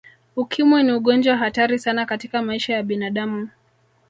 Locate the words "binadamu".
2.83-3.49